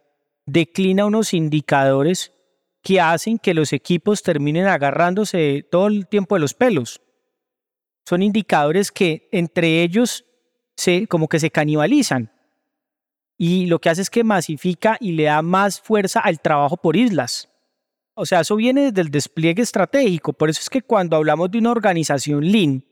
declina 0.46 1.04
unos 1.04 1.34
indicadores 1.34 2.32
que 2.82 3.00
hacen 3.00 3.38
que 3.38 3.54
los 3.54 3.72
equipos 3.72 4.22
terminen 4.22 4.66
agarrándose 4.66 5.66
todo 5.70 5.86
el 5.86 6.06
tiempo 6.08 6.34
de 6.34 6.40
los 6.40 6.54
pelos. 6.54 7.00
Son 8.04 8.22
indicadores 8.22 8.90
que 8.90 9.28
entre 9.30 9.82
ellos 9.82 10.24
se, 10.76 11.06
como 11.06 11.28
que 11.28 11.38
se 11.38 11.50
canibalizan. 11.50 12.32
Y 13.38 13.66
lo 13.66 13.80
que 13.80 13.90
hace 13.90 14.02
es 14.02 14.10
que 14.10 14.24
masifica 14.24 14.96
y 15.00 15.12
le 15.12 15.24
da 15.24 15.42
más 15.42 15.80
fuerza 15.80 16.20
al 16.20 16.40
trabajo 16.40 16.76
por 16.76 16.96
islas. 16.96 17.48
O 18.14 18.26
sea, 18.26 18.40
eso 18.40 18.56
viene 18.56 18.86
desde 18.86 19.00
el 19.00 19.10
despliegue 19.10 19.62
estratégico. 19.62 20.32
Por 20.32 20.50
eso 20.50 20.60
es 20.60 20.68
que 20.68 20.82
cuando 20.82 21.16
hablamos 21.16 21.50
de 21.50 21.58
una 21.58 21.70
organización 21.70 22.50
lean, 22.50 22.84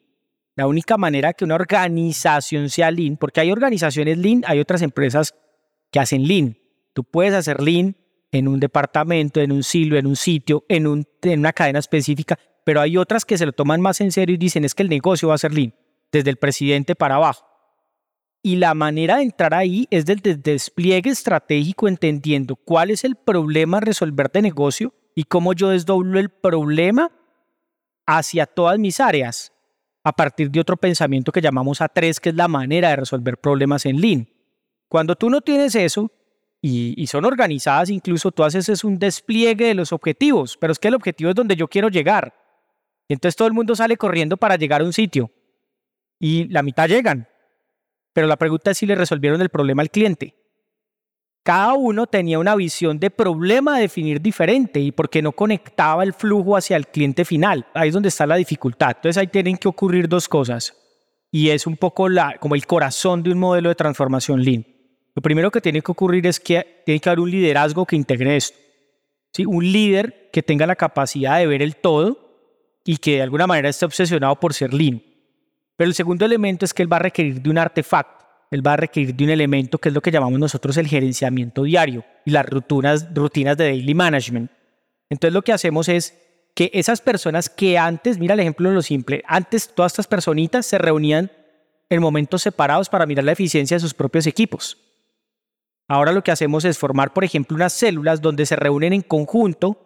la 0.57 0.67
única 0.67 0.97
manera 0.97 1.33
que 1.33 1.45
una 1.45 1.57
organización 1.57 2.71
sea 2.71 2.91
lean, 2.91 3.17
porque 3.17 3.41
hay 3.41 3.53
organizaciones 3.53 4.19
lean, 4.19 4.43
hay 4.47 4.61
otras 4.61 4.83
empresas 4.83 5.35
que 5.91 6.01
hacen 6.01 6.27
lean. 6.27 6.57
Tú 6.95 7.05
puedes 7.05 7.35
hacer 7.35 7.61
lean 7.61 7.97
en 8.33 8.49
un 8.49 8.61
departamento, 8.61 9.41
en 9.41 9.53
un 9.53 9.63
silo, 9.63 9.97
en 9.97 10.07
un 10.07 10.17
sitio, 10.17 10.65
en, 10.69 10.87
un, 10.87 11.07
en 11.23 11.41
una 11.41 11.53
cadena 11.53 11.79
específica, 11.79 12.39
pero 12.65 12.81
hay 12.81 12.97
otras 12.97 13.25
que 13.25 13.39
se 13.39 13.47
lo 13.47 13.53
toman 13.53 13.81
más 13.81 14.01
en 14.01 14.13
serio 14.13 14.35
y 14.35 14.39
dicen 14.39 14.65
es 14.65 14.75
que 14.75 14.83
el 14.83 14.89
negocio 14.89 15.29
va 15.29 15.35
a 15.35 15.39
ser 15.39 15.53
lean, 15.53 15.75
desde 16.13 16.31
el 16.31 16.37
presidente 16.37 16.95
para 16.95 17.17
abajo. 17.17 17.47
Y 18.43 18.57
la 18.57 18.75
manera 18.75 19.17
de 19.17 19.25
entrar 19.25 19.53
ahí 19.53 19.87
es 19.91 20.07
desde 20.07 20.31
el 20.31 20.43
despliegue 20.43 21.11
estratégico, 21.11 21.89
entendiendo 21.89 22.57
cuál 22.57 22.91
es 22.91 23.05
el 23.05 23.17
problema 23.17 23.79
a 23.79 23.81
resolver 23.81 24.31
de 24.31 24.43
negocio 24.43 24.95
y 25.15 25.25
cómo 25.25 25.53
yo 25.53 25.69
desdoblo 25.69 26.19
el 26.19 26.31
problema 26.31 27.11
hacia 28.07 28.47
todas 28.47 28.79
mis 28.79 28.99
áreas, 28.99 29.53
a 30.03 30.13
partir 30.13 30.51
de 30.51 30.61
otro 30.61 30.77
pensamiento 30.77 31.33
que 31.33 31.43
llamamos 31.43 31.81
A3, 31.81 32.19
que 32.19 32.31
es 32.31 32.35
la 32.35 32.49
manera 32.49 32.89
de 32.89 32.97
resolver 32.97 33.37
problemas 33.37 33.85
en 33.85 34.01
Lean. 34.01 34.29
Cuando 34.89 35.15
tú 35.15 35.29
no 35.29 35.43
tienes 35.43 35.75
eso, 35.75 36.11
y, 36.63 37.07
son 37.07 37.25
organizadas, 37.25 37.89
incluso 37.89 38.31
tú 38.33 38.45
haces 38.45 38.69
es 38.69 38.85
un 38.85 38.99
despliegue 38.99 39.67
de 39.67 39.75
los 39.75 39.93
objetivos, 39.93 40.59
pero 40.59 40.73
es 40.73 40.79
que 40.79 40.89
el 40.89 40.95
objetivo 40.95 41.31
es 41.31 41.37
donde 41.37 41.57
yo 41.57 41.69
quiero 41.69 41.89
llegar. 41.89 42.35
Y 43.09 43.15
entonces 43.15 43.35
todo 43.35 43.49
el 43.49 43.55
mundo 43.55 43.75
sale 43.75 43.97
corriendo 43.97 44.37
para 44.37 44.57
llegar 44.57 44.83
a 44.83 44.85
un 44.85 44.93
sitio 44.93 45.31
y 46.19 46.47
la 46.49 46.63
mitad 46.63 46.87
llegan. 46.89 47.27
Pero 48.13 48.27
la 48.27 48.37
pregunta 48.37 48.71
es 48.71 48.79
si 48.79 48.87
le 48.87 48.95
resolvieron 48.95 49.41
el 49.41 49.49
problema 49.49 49.83
al 49.83 49.91
cliente. 49.91 50.37
Cada 51.43 51.73
uno 51.73 52.07
tenía 52.07 52.39
una 52.39 52.55
visión 52.55 53.01
de 53.01 53.11
problema 53.11 53.77
a 53.77 53.81
definir 53.81 54.21
diferente 54.21 54.79
y 54.79 54.93
porque 54.93 55.23
no 55.23 55.33
conectaba 55.33 56.03
el 56.03 56.13
flujo 56.13 56.57
hacia 56.57 56.77
el 56.77 56.87
cliente 56.89 57.25
final. 57.25 57.67
Ahí 57.73 57.89
es 57.89 57.95
donde 57.95 58.11
está 58.11 58.27
la 58.27 58.37
dificultad. 58.37 58.91
Entonces 58.97 59.17
ahí 59.17 59.29
tienen 59.29 59.57
que 59.57 59.69
ocurrir 59.69 60.07
dos 60.07 60.29
cosas. 60.29 60.77
Y 61.33 61.49
es 61.49 61.67
un 61.67 61.77
poco 61.77 62.09
la, 62.09 62.37
como 62.39 62.55
el 62.55 62.67
corazón 62.67 63.23
de 63.23 63.33
un 63.33 63.39
modelo 63.39 63.71
de 63.71 63.75
transformación 63.75 64.43
Lean. 64.43 64.67
Lo 65.15 65.23
primero 65.23 65.51
que 65.51 65.61
tiene 65.61 65.83
que 65.83 65.93
ocurrir 65.93 66.27
es 66.27 66.39
que 66.39 66.83
tiene 66.85 67.01
que 67.01 67.09
haber 67.09 67.21
un 67.21 67.31
liderazgo 67.31 67.87
que 67.87 67.97
integre 67.97 68.37
esto. 68.37 68.59
¿sí? 69.33 69.45
Un 69.45 69.65
líder 69.65 70.31
que 70.33 70.43
tenga 70.43 70.67
la 70.67 70.77
capacidad 70.77 71.39
de 71.39 71.47
ver 71.47 71.63
el 71.63 71.77
todo 71.77 72.31
y 72.85 72.97
que 72.99 73.17
de 73.17 73.23
alguna 73.23 73.47
manera 73.47 73.69
esté 73.69 73.85
obsesionado 73.85 74.39
por 74.39 74.55
ser 74.55 74.73
lean. 74.73 75.03
Pero 75.77 75.89
el 75.89 75.95
segundo 75.95 76.25
elemento 76.25 76.65
es 76.65 76.75
que 76.75 76.83
él 76.83 76.93
va 76.93 76.97
a 76.97 77.01
requerir 77.01 77.41
de 77.41 77.51
un 77.51 77.59
artefacto. 77.59 78.25
él 78.51 78.67
va 78.67 78.73
a 78.73 78.77
requerir 78.77 79.15
de 79.15 79.25
un 79.25 79.31
elemento 79.31 79.79
que 79.79 79.91
es 79.91 79.95
lo 79.95 80.01
que 80.01 80.11
llamamos 80.11 80.39
nosotros 80.41 80.77
el 80.77 80.89
gerenciamiento 80.89 81.63
diario 81.63 82.05
y 82.25 82.33
las 82.33 82.45
rutinas, 82.47 83.07
rutinas 83.15 83.57
de 83.57 83.65
daily 83.65 83.95
management. 83.95 84.51
Entonces 85.09 85.33
lo 85.33 85.43
que 85.43 85.53
hacemos 85.53 85.89
es 85.89 86.19
que 86.55 86.71
esas 86.75 87.01
personas 87.01 87.49
que 87.49 87.79
antes, 87.79 88.19
mira 88.19 88.35
el 88.35 88.41
ejemplo 88.41 88.69
de 88.69 88.75
lo 88.75 88.83
simple, 88.83 89.23
antes 89.27 89.73
todas 89.73 89.93
estas 89.93 90.09
personitas 90.09 90.67
se 90.67 90.79
reunían 90.79 91.31
en 91.89 92.01
momentos 92.01 92.43
separados 92.43 92.89
para 92.89 93.07
mirar 93.07 93.25
la 93.25 93.33
eficiencia 93.33 93.77
de 93.77 93.81
sus 93.81 93.95
propios 93.95 94.27
equipos. 94.27 94.77
Ahora 95.91 96.13
lo 96.13 96.23
que 96.23 96.31
hacemos 96.31 96.65
es 96.65 96.79
formar, 96.79 97.13
por 97.13 97.25
ejemplo, 97.25 97.57
unas 97.57 97.73
células 97.73 98.23
donde 98.23 98.47
se 98.47 98.55
reúnen 98.55 98.93
en 98.93 99.03
conjunto 99.03 99.77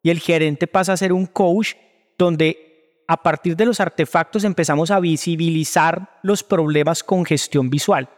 y 0.00 0.10
el 0.10 0.20
gerente 0.20 0.68
pasa 0.68 0.92
a 0.92 0.96
ser 0.96 1.12
un 1.12 1.26
coach 1.26 1.74
donde 2.16 3.02
a 3.08 3.20
partir 3.24 3.56
de 3.56 3.66
los 3.66 3.80
artefactos 3.80 4.44
empezamos 4.44 4.92
a 4.92 5.00
visibilizar 5.00 6.20
los 6.22 6.44
problemas 6.44 7.02
con 7.02 7.24
gestión 7.24 7.68
visual. 7.68 8.08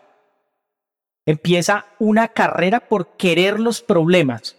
Empieza 1.25 1.87
una 1.99 2.29
carrera 2.29 2.81
por 2.81 3.17
querer 3.17 3.59
los 3.59 3.81
problemas, 3.81 4.59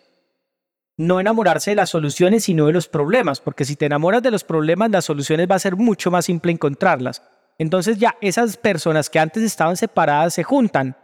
no 0.98 1.20
enamorarse 1.20 1.70
de 1.70 1.76
las 1.76 1.92
soluciones, 1.92 2.46
sino 2.46 2.66
de 2.66 2.74
los 2.74 2.88
problemas, 2.88 3.40
porque 3.40 3.66
si 3.66 3.76
te 3.76 3.86
enamoras 3.86 4.24
de 4.24 4.32
los 4.32 4.44
problemas, 4.44 4.90
las 4.90 5.06
soluciones 5.06 5.48
va 5.48 5.58
a 5.58 5.60
ser 5.60 5.76
mucho 5.76 6.10
más 6.10 6.26
simple 6.26 6.52
encontrarlas. 6.52 7.22
Entonces 7.60 8.00
ya 8.00 8.18
esas 8.20 8.58
personas 8.58 9.12
que 9.12 9.20
antes 9.20 9.44
estaban 9.44 9.78
separadas 9.78 10.34
se 10.34 10.42
juntan 10.42 10.98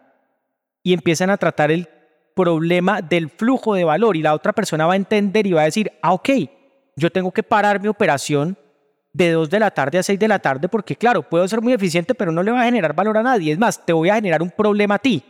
y 0.84 0.94
empiezan 0.94 1.30
a 1.30 1.38
tratar 1.38 1.72
el 1.72 1.88
problema 2.36 3.02
del 3.02 3.30
flujo 3.30 3.74
de 3.74 3.84
valor 3.84 4.16
y 4.16 4.22
la 4.22 4.34
otra 4.34 4.54
persona 4.54 4.86
va 4.86 4.94
a 4.94 4.98
entender 4.98 5.46
y 5.46 5.52
va 5.52 5.62
a 5.62 5.66
decir, 5.66 5.92
ah, 6.02 6.14
ok, 6.14 6.30
yo 6.96 7.12
tengo 7.12 7.32
que 7.32 7.44
parar 7.44 7.82
mi 7.82 7.88
operación 7.88 8.58
de 9.12 9.32
2 9.32 9.50
de 9.50 9.60
la 9.60 9.72
tarde 9.72 9.98
a 9.98 10.04
6 10.04 10.20
de 10.20 10.28
la 10.28 10.40
tarde 10.40 10.70
porque 10.70 10.96
claro, 10.96 11.24
puedo 11.24 11.48
ser 11.48 11.62
muy 11.62 11.74
eficiente, 11.74 12.16
pero 12.16 12.32
no 12.32 12.44
le 12.44 12.52
va 12.52 12.62
a 12.62 12.66
generar 12.66 12.94
valor 12.94 13.18
a 13.18 13.24
nadie. 13.24 13.52
Es 13.52 13.60
más, 13.60 13.86
te 13.86 13.94
voy 13.94 14.10
a 14.10 14.16
generar 14.16 14.42
un 14.42 14.52
problema 14.52 14.96
a 14.96 15.00
ti. 15.00 15.24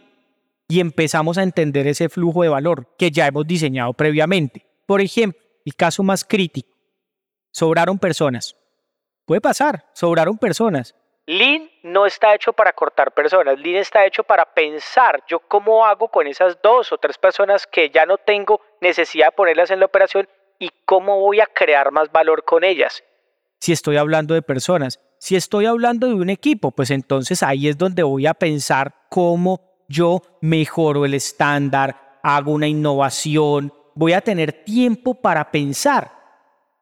Y 0.67 0.79
empezamos 0.79 1.37
a 1.39 1.43
entender 1.43 1.87
ese 1.87 2.09
flujo 2.09 2.43
de 2.43 2.49
valor 2.49 2.95
que 2.97 3.09
ya 3.09 3.25
hemos 3.25 3.47
diseñado 3.47 3.93
previamente. 3.93 4.67
Por 4.85 5.01
ejemplo, 5.01 5.41
el 5.65 5.75
caso 5.75 6.03
más 6.03 6.23
crítico. 6.23 6.69
Sobraron 7.51 7.97
personas. 7.97 8.55
Puede 9.25 9.41
pasar, 9.41 9.85
sobraron 9.93 10.37
personas. 10.37 10.95
Lean 11.29 11.69
no 11.83 12.07
está 12.07 12.33
hecho 12.33 12.53
para 12.53 12.73
cortar 12.73 13.13
personas, 13.13 13.59
Lean 13.59 13.75
está 13.75 14.03
hecho 14.03 14.23
para 14.23 14.45
pensar. 14.45 15.23
Yo 15.27 15.37
cómo 15.37 15.85
hago 15.85 16.07
con 16.07 16.25
esas 16.25 16.59
dos 16.59 16.91
o 16.91 16.97
tres 16.97 17.19
personas 17.19 17.67
que 17.67 17.91
ya 17.91 18.07
no 18.07 18.17
tengo 18.17 18.59
necesidad 18.81 19.27
de 19.27 19.33
ponerlas 19.33 19.69
en 19.69 19.79
la 19.79 19.85
operación 19.85 20.27
y 20.57 20.71
cómo 20.85 21.19
voy 21.19 21.39
a 21.39 21.45
crear 21.45 21.91
más 21.91 22.11
valor 22.11 22.43
con 22.43 22.63
ellas. 22.63 23.03
Si 23.59 23.71
estoy 23.71 23.97
hablando 23.97 24.33
de 24.33 24.41
personas, 24.41 24.99
si 25.19 25.35
estoy 25.35 25.67
hablando 25.67 26.07
de 26.07 26.15
un 26.15 26.31
equipo, 26.31 26.71
pues 26.71 26.89
entonces 26.89 27.43
ahí 27.43 27.67
es 27.67 27.77
donde 27.77 28.01
voy 28.01 28.25
a 28.25 28.33
pensar 28.33 28.95
cómo 29.09 29.83
yo 29.87 30.23
mejoro 30.41 31.05
el 31.05 31.13
estándar, 31.13 32.17
hago 32.23 32.53
una 32.53 32.67
innovación, 32.67 33.71
voy 33.93 34.13
a 34.13 34.21
tener 34.21 34.63
tiempo 34.63 35.13
para 35.13 35.51
pensar 35.51 36.11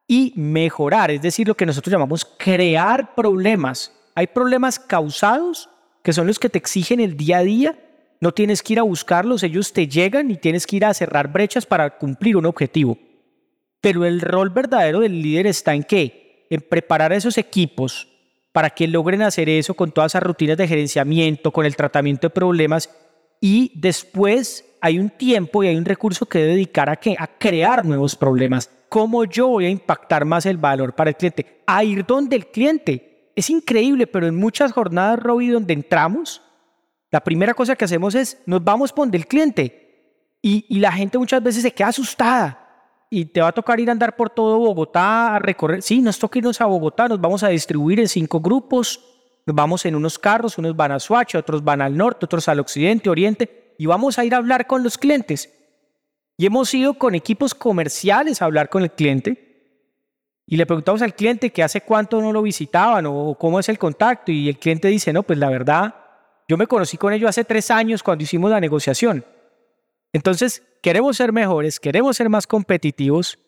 y 0.07 0.31
mejorar, 0.37 1.11
es 1.11 1.21
decir, 1.21 1.49
lo 1.49 1.55
que 1.55 1.65
nosotros 1.65 1.91
llamamos 1.91 2.23
crear 2.23 3.13
problemas 3.13 3.96
hay 4.17 4.25
problemas 4.25 4.79
causados, 4.79 5.69
que 6.01 6.11
son 6.11 6.25
los 6.25 6.39
que 6.39 6.49
te 6.49 6.57
exigen 6.57 6.99
el 6.99 7.15
día 7.15 7.37
a 7.37 7.43
día. 7.43 7.77
No 8.19 8.31
tienes 8.31 8.63
que 8.63 8.73
ir 8.73 8.79
a 8.79 8.81
buscarlos, 8.81 9.43
ellos 9.43 9.73
te 9.73 9.87
llegan 9.87 10.31
y 10.31 10.37
tienes 10.37 10.65
que 10.65 10.77
ir 10.77 10.85
a 10.85 10.93
cerrar 10.95 11.31
brechas 11.31 11.67
para 11.67 11.99
cumplir 11.99 12.35
un 12.35 12.47
objetivo. 12.47 12.97
Pero 13.79 14.05
el 14.05 14.19
rol 14.21 14.49
verdadero 14.49 15.01
del 15.01 15.21
líder 15.21 15.45
está 15.45 15.75
en 15.75 15.83
qué? 15.83 16.47
En 16.49 16.61
preparar 16.61 17.11
a 17.11 17.15
esos 17.15 17.37
equipos 17.37 18.07
para 18.51 18.71
que 18.71 18.87
logren 18.87 19.21
hacer 19.21 19.49
eso 19.49 19.75
con 19.75 19.91
todas 19.91 20.13
esas 20.13 20.23
rutinas 20.23 20.57
de 20.57 20.67
gerenciamiento, 20.67 21.51
con 21.51 21.67
el 21.67 21.75
tratamiento 21.75 22.25
de 22.25 22.33
problemas 22.33 22.89
y 23.39 23.71
después 23.75 24.65
hay 24.81 24.97
un 24.97 25.11
tiempo 25.11 25.63
y 25.63 25.67
hay 25.67 25.75
un 25.75 25.85
recurso 25.85 26.25
que 26.25 26.39
dedicar 26.39 26.89
a, 26.89 26.95
qué? 26.95 27.15
a 27.19 27.27
crear 27.27 27.85
nuevos 27.85 28.15
problemas. 28.15 28.67
¿Cómo 28.89 29.25
yo 29.25 29.47
voy 29.47 29.67
a 29.67 29.69
impactar 29.69 30.25
más 30.25 30.47
el 30.47 30.57
valor 30.57 30.95
para 30.95 31.11
el 31.11 31.15
cliente? 31.15 31.61
A 31.67 31.83
ir 31.83 32.03
donde 32.03 32.35
el 32.35 32.47
cliente. 32.47 33.06
Es 33.37 33.51
increíble, 33.51 34.07
pero 34.07 34.25
en 34.25 34.35
muchas 34.35 34.71
jornadas, 34.71 35.19
Robbie, 35.19 35.51
donde 35.51 35.71
entramos, 35.71 36.41
la 37.11 37.19
primera 37.19 37.53
cosa 37.53 37.75
que 37.75 37.85
hacemos 37.85 38.15
es 38.15 38.41
nos 38.47 38.63
vamos 38.63 38.91
por 38.91 39.15
el 39.15 39.27
cliente. 39.27 40.33
Y, 40.41 40.65
y 40.67 40.79
la 40.79 40.91
gente 40.91 41.19
muchas 41.19 41.43
veces 41.43 41.61
se 41.61 41.71
queda 41.71 41.89
asustada. 41.89 43.05
Y 43.11 43.25
te 43.25 43.39
va 43.39 43.49
a 43.49 43.51
tocar 43.51 43.79
ir 43.79 43.89
a 43.89 43.91
andar 43.91 44.15
por 44.15 44.31
todo 44.31 44.57
Bogotá 44.57 45.35
a 45.35 45.39
recorrer. 45.39 45.83
Sí, 45.83 46.01
nos 46.01 46.17
toca 46.17 46.39
irnos 46.39 46.59
a 46.61 46.65
Bogotá, 46.65 47.07
nos 47.07 47.21
vamos 47.21 47.43
a 47.43 47.49
distribuir 47.49 47.99
en 47.99 48.07
cinco 48.07 48.39
grupos, 48.39 49.05
nos 49.45 49.55
vamos 49.55 49.85
en 49.85 49.95
unos 49.95 50.17
carros, 50.17 50.57
unos 50.57 50.75
van 50.75 50.93
a 50.93 50.99
Suacha, 50.99 51.37
otros 51.37 51.63
van 51.63 51.83
al 51.83 51.95
norte, 51.95 52.25
otros 52.25 52.47
al 52.47 52.59
occidente, 52.59 53.07
oriente, 53.07 53.75
y 53.77 53.85
vamos 53.85 54.17
a 54.17 54.25
ir 54.25 54.33
a 54.33 54.37
hablar 54.37 54.65
con 54.65 54.81
los 54.81 54.97
clientes. 54.97 55.53
Y 56.39 56.47
hemos 56.47 56.73
ido 56.73 56.95
con 56.95 57.13
equipos 57.13 57.53
comerciales 57.53 58.41
a 58.41 58.45
hablar 58.45 58.69
con 58.69 58.81
el 58.81 58.89
cliente 58.89 59.46
y 60.49 60.55
le 60.55 60.65
preguntamos 60.65 61.01
al 61.01 61.13
cliente 61.13 61.49
que 61.49 61.61
hace 61.61 61.81
cuánto 61.81 62.21
no 62.21 62.31
lo 62.31 62.41
visitaban 62.41 63.05
o 63.05 63.35
cómo 63.37 63.59
es 63.59 63.67
el 63.67 63.77
contacto 63.77 64.31
y 64.31 64.47
el 64.47 64.57
cliente 64.57 64.87
dice, 64.87 65.11
no, 65.11 65.23
pues 65.23 65.37
la 65.37 65.49
verdad, 65.49 65.93
yo 66.47 66.55
me 66.55 66.67
conocí 66.67 66.95
con 66.95 67.11
ellos 67.11 67.29
hace 67.29 67.43
tres 67.43 67.69
años 67.69 68.01
cuando 68.01 68.23
hicimos 68.23 68.49
la 68.49 68.61
negociación. 68.61 69.25
Entonces, 70.13 70.63
queremos 70.81 71.17
ser 71.17 71.33
mejores, 71.33 71.81
queremos 71.81 72.15
ser 72.15 72.29
más 72.29 72.47
competitivos, 72.47 73.39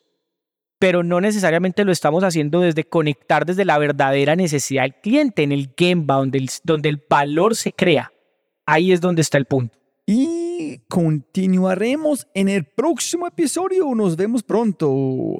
pero 0.78 1.02
no 1.02 1.22
necesariamente 1.22 1.86
lo 1.86 1.94
estamos 1.94 2.26
haciendo 2.26 2.60
desde 2.60 2.84
conectar 2.84 3.46
desde 3.46 3.64
la 3.64 3.78
verdadera 3.78 4.36
necesidad 4.36 4.84
del 4.84 4.96
cliente, 4.96 5.44
en 5.44 5.54
el 5.54 5.74
Gemba, 5.78 6.16
donde 6.16 6.46
donde 6.64 6.90
el 6.90 7.02
valor 7.10 7.56
se 7.56 7.72
crea. 7.72 8.12
Ahí 8.66 8.92
es 8.92 9.00
donde 9.00 9.22
está 9.22 9.38
el 9.38 9.46
punto. 9.46 9.78
Y 10.06 10.80
continuaremos 10.90 12.28
en 12.34 12.50
el 12.50 12.66
próximo 12.66 13.26
episodio. 13.26 13.96
Nos 13.96 14.18
vemos 14.18 14.44
pronto. 14.44 15.40